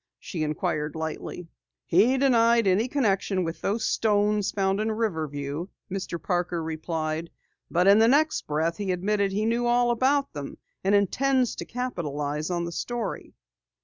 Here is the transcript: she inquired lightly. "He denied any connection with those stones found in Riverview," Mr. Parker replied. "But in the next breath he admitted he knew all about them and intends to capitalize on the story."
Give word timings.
she 0.17 0.41
inquired 0.41 0.95
lightly. 0.95 1.47
"He 1.85 2.17
denied 2.17 2.65
any 2.65 2.87
connection 2.87 3.43
with 3.43 3.61
those 3.61 3.85
stones 3.85 4.49
found 4.49 4.79
in 4.79 4.91
Riverview," 4.91 5.67
Mr. 5.91 6.19
Parker 6.19 6.63
replied. 6.63 7.29
"But 7.69 7.85
in 7.85 7.99
the 7.99 8.07
next 8.07 8.47
breath 8.47 8.77
he 8.77 8.91
admitted 8.91 9.31
he 9.31 9.45
knew 9.45 9.67
all 9.67 9.91
about 9.91 10.33
them 10.33 10.57
and 10.83 10.95
intends 10.95 11.53
to 11.57 11.65
capitalize 11.65 12.49
on 12.49 12.65
the 12.65 12.71
story." 12.71 13.35